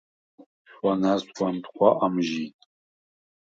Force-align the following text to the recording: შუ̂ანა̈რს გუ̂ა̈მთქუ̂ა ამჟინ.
შუ̂ანა̈რს 0.71 1.23
გუ̂ა̈მთქუ̂ა 1.35 1.89
ამჟინ. 2.05 2.47